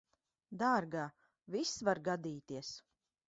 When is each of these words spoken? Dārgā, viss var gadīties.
Dārgā, 0.61 1.03
viss 1.57 1.75
var 1.89 2.01
gadīties. 2.09 2.73